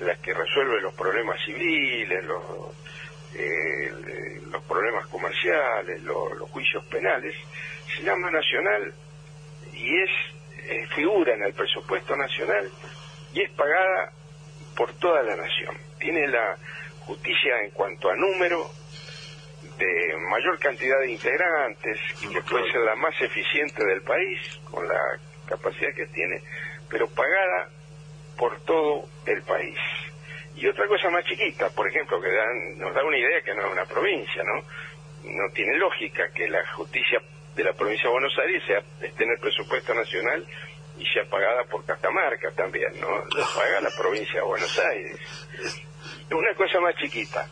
la 0.00 0.14
que 0.16 0.34
resuelve 0.34 0.80
los 0.80 0.94
problemas 0.94 1.40
civiles, 1.44 2.24
los, 2.24 2.42
eh, 3.34 3.92
problemas 4.66 5.06
comerciales, 5.06 6.02
los, 6.02 6.38
juicios 6.50 6.84
penales, 6.86 7.34
se 7.96 8.02
llama 8.02 8.30
nacional 8.30 8.92
y 9.72 10.02
es 10.02 10.10
eh, 10.64 10.86
figura 10.94 11.34
en 11.34 11.42
el 11.44 11.54
presupuesto 11.54 12.16
nacional 12.16 12.70
y 13.32 13.42
es 13.42 13.50
pagada 13.50 14.12
por 14.78 14.92
toda 14.94 15.24
la 15.24 15.34
nación. 15.34 15.76
Tiene 15.98 16.28
la 16.28 16.56
justicia 17.00 17.60
en 17.64 17.72
cuanto 17.72 18.08
a 18.08 18.14
número 18.14 18.70
de 19.76 20.16
mayor 20.30 20.56
cantidad 20.60 21.00
de 21.00 21.10
integrantes, 21.10 21.98
que 22.20 22.40
puede 22.42 22.70
ser 22.70 22.82
la 22.82 22.94
más 22.94 23.20
eficiente 23.20 23.84
del 23.84 24.02
país, 24.02 24.38
con 24.70 24.86
la 24.86 25.00
capacidad 25.46 25.92
que 25.94 26.06
tiene, 26.06 26.40
pero 26.88 27.08
pagada 27.08 27.70
por 28.36 28.60
todo 28.60 29.08
el 29.26 29.42
país. 29.42 29.76
Y 30.54 30.66
otra 30.68 30.86
cosa 30.86 31.10
más 31.10 31.24
chiquita, 31.24 31.70
por 31.70 31.88
ejemplo, 31.88 32.20
que 32.20 32.28
nos 32.76 32.94
da 32.94 33.02
una 33.02 33.18
idea 33.18 33.42
que 33.42 33.54
no 33.54 33.66
es 33.66 33.72
una 33.72 33.84
provincia, 33.84 34.42
¿no? 34.44 34.62
No 35.24 35.52
tiene 35.54 35.76
lógica 35.76 36.30
que 36.32 36.48
la 36.48 36.64
justicia 36.74 37.20
de 37.56 37.64
la 37.64 37.72
provincia 37.72 38.04
de 38.04 38.12
Buenos 38.12 38.38
Aires 38.38 38.62
sea, 38.64 38.78
esté 39.02 39.24
en 39.24 39.30
el 39.30 39.40
presupuesto 39.40 39.92
nacional 39.92 40.46
y 40.98 41.06
sea 41.06 41.24
pagada 41.30 41.64
por 41.64 41.84
Catamarca 41.84 42.50
también, 42.52 43.00
¿no? 43.00 43.08
La 43.36 43.46
paga 43.54 43.80
la 43.80 43.90
provincia 43.96 44.34
de 44.34 44.46
Buenos 44.46 44.78
Aires. 44.78 45.18
Una 46.30 46.54
cosa 46.54 46.80
más 46.80 46.94
chiquita, 46.96 47.48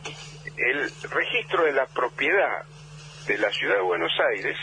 el 0.56 0.90
registro 1.10 1.64
de 1.64 1.72
la 1.72 1.86
propiedad 1.86 2.64
de 3.26 3.38
la 3.38 3.50
ciudad 3.50 3.76
de 3.76 3.82
Buenos 3.82 4.12
Aires, 4.34 4.56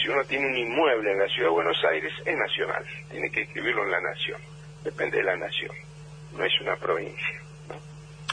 si 0.00 0.08
uno 0.08 0.24
tiene 0.24 0.46
un 0.46 0.56
inmueble 0.56 1.12
en 1.12 1.18
la 1.18 1.28
ciudad 1.28 1.48
de 1.48 1.54
Buenos 1.54 1.84
Aires, 1.90 2.12
es 2.24 2.36
nacional, 2.36 2.84
tiene 3.10 3.30
que 3.30 3.42
escribirlo 3.42 3.84
en 3.84 3.90
la 3.90 4.00
nación, 4.00 4.40
depende 4.84 5.18
de 5.18 5.24
la 5.24 5.36
nación, 5.36 5.72
no 6.32 6.44
es 6.44 6.60
una 6.60 6.76
provincia. 6.76 7.42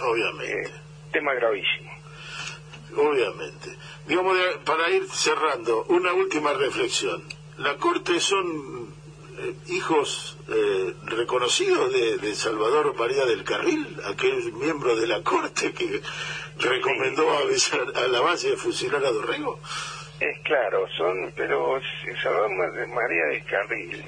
Obviamente. 0.01 0.61
Eh, 0.61 0.71
tema 1.11 1.33
gravísimo. 1.35 1.91
Obviamente. 2.97 3.77
Digamos, 4.07 4.37
para 4.65 4.89
ir 4.89 5.05
cerrando, 5.09 5.85
una 5.85 6.13
última 6.13 6.53
reflexión. 6.53 7.23
La 7.57 7.75
Corte 7.77 8.19
son 8.19 8.92
eh, 9.39 9.55
hijos 9.67 10.37
eh, 10.49 10.93
reconocidos 11.05 11.91
de, 11.91 12.35
Salvador 12.35 12.95
María 12.95 13.25
del 13.25 13.43
Carril, 13.43 13.97
aquel 14.05 14.53
miembro 14.53 14.95
de 14.95 15.07
la 15.07 15.21
Corte 15.21 15.71
que 15.73 16.01
recomendó 16.57 17.29
a, 17.31 17.41
a 17.41 18.07
la 18.07 18.19
base 18.21 18.51
de 18.51 18.57
fusilar 18.57 19.03
a 19.05 19.11
Dorrego. 19.11 19.59
Es 20.19 20.39
claro, 20.43 20.87
son, 20.97 21.31
pero 21.35 21.79
Salvador 22.21 22.51
María 22.87 23.25
del 23.31 23.43
Carril, 23.45 24.05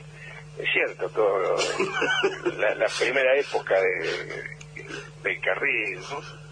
es 0.58 0.72
cierto, 0.72 1.10
todo 1.10 1.56
la, 2.58 2.88
primera 3.00 3.36
época 3.36 3.76
de, 3.80 4.84
del 5.24 5.42
Carril, 5.42 6.00
¿no? 6.10 6.46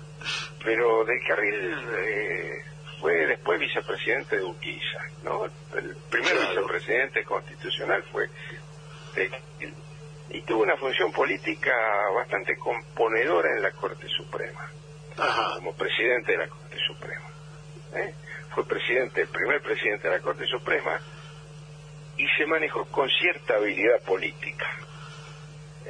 pero 0.64 1.06
del 1.06 1.20
Carril 1.28 1.78
eh, 1.98 2.64
fue 3.00 3.28
después 3.28 3.60
vicepresidente 3.60 4.38
de 4.38 4.44
Urquiza, 4.44 5.00
¿no? 5.24 5.46
El 5.46 5.96
primer 6.10 6.34
vicepresidente 6.40 7.24
constitucional 7.24 8.04
fue 8.12 8.30
y 10.30 10.42
tuvo 10.42 10.64
una 10.64 10.76
función 10.78 11.12
política 11.12 11.72
bastante 12.16 12.58
componedora 12.58 13.50
en 13.56 13.62
la 13.62 13.72
Corte 13.72 14.08
Suprema, 14.08 14.68
como 15.56 15.74
presidente 15.76 16.32
de 16.32 16.38
la 16.40 16.48
Corte 16.48 16.78
Suprema. 16.88 17.30
¿eh? 17.96 18.14
Fue 18.56 18.66
presidente, 18.66 19.22
el 19.22 19.28
primer 19.28 19.62
presidente 19.62 20.08
de 20.08 20.18
la 20.18 20.22
Corte 20.22 20.46
Suprema, 20.48 21.00
y 22.18 22.28
se 22.38 22.46
manejó 22.46 22.86
con 22.86 23.08
cierta 23.10 23.56
habilidad 23.56 24.02
política. 24.06 24.66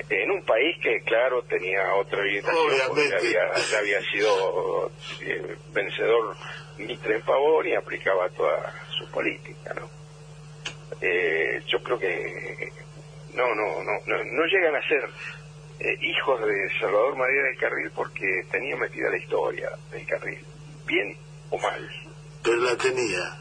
En 0.09 0.31
un 0.31 0.43
país 0.43 0.75
que, 0.81 1.01
claro, 1.03 1.43
tenía 1.43 1.93
otra 1.95 2.19
orientación, 2.19 2.87
porque 2.87 3.15
había, 3.15 3.79
había 3.79 4.01
sido 4.11 4.91
eh, 5.21 5.55
vencedor 5.71 6.35
Mitre 6.79 7.15
en 7.15 7.23
favor 7.23 7.67
y 7.67 7.75
aplicaba 7.75 8.27
toda 8.29 8.73
su 8.97 9.09
política, 9.11 9.73
¿no? 9.75 9.87
Eh, 10.99 11.61
yo 11.67 11.83
creo 11.83 11.99
que 11.99 12.71
no, 13.35 13.55
no, 13.55 13.83
no, 13.83 14.23
no, 14.23 14.45
llegan 14.45 14.75
a 14.75 14.87
ser 14.87 15.09
eh, 15.79 15.97
hijos 16.01 16.39
de 16.41 16.79
Salvador 16.79 17.15
María 17.17 17.43
del 17.43 17.57
Carril 17.57 17.91
porque 17.95 18.45
tenía 18.51 18.75
metida 18.77 19.09
la 19.09 19.17
historia 19.17 19.69
del 19.91 20.05
Carril, 20.05 20.39
bien 20.85 21.17
o 21.49 21.57
mal. 21.57 21.89
Pero 22.43 22.57
la 22.57 22.75
tenía. 22.77 23.39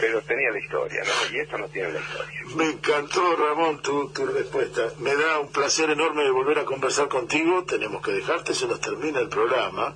Pero 0.00 0.20
tenía 0.22 0.50
la 0.50 0.58
historia, 0.58 1.00
¿no? 1.04 1.36
Y 1.36 1.40
esto 1.40 1.56
no 1.56 1.68
tiene 1.68 1.92
la 1.92 2.00
historia. 2.00 2.40
Me 2.56 2.64
encantó, 2.64 3.36
Ramón, 3.36 3.80
tu, 3.80 4.10
tu 4.10 4.26
respuesta. 4.26 4.82
Me 4.98 5.14
da 5.14 5.38
un 5.38 5.52
placer 5.52 5.90
enorme 5.90 6.24
de 6.24 6.30
volver 6.32 6.58
a 6.58 6.64
conversar 6.64 7.08
contigo. 7.08 7.64
Tenemos 7.64 8.02
que 8.02 8.10
dejarte, 8.10 8.52
se 8.52 8.66
nos 8.66 8.80
termina 8.80 9.20
el 9.20 9.28
programa 9.28 9.94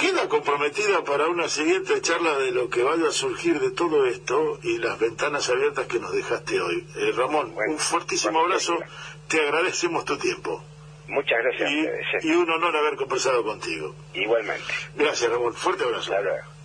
queda 0.00 0.28
comprometida 0.28 1.02
para 1.02 1.26
una 1.26 1.48
siguiente 1.48 2.00
charla 2.00 2.38
de 2.38 2.52
lo 2.52 2.70
que 2.70 2.82
vaya 2.82 3.08
a 3.08 3.12
surgir 3.12 3.58
de 3.58 3.70
todo 3.70 4.06
esto 4.06 4.58
y 4.62 4.78
las 4.78 4.98
ventanas 4.98 5.48
abiertas 5.48 5.86
que 5.86 5.98
nos 5.98 6.12
dejaste 6.12 6.60
hoy. 6.60 6.86
Eh, 6.96 7.12
Ramón, 7.16 7.54
un 7.68 7.78
fuertísimo 7.78 8.40
abrazo, 8.40 8.78
te 9.26 9.40
agradecemos 9.40 10.04
tu 10.04 10.16
tiempo. 10.16 10.62
Muchas 11.08 11.38
gracias. 11.42 11.70
Y, 12.22 12.28
y, 12.28 12.30
un 12.32 12.50
honor 12.50 12.76
haber 12.76 12.96
conversado 12.96 13.42
contigo. 13.42 13.94
Igualmente. 14.14 14.64
Gracias, 14.94 15.30
Ramón. 15.30 15.54
Fuerte 15.54 15.84
abrazo. 15.84 16.12
Hasta 16.12 16.57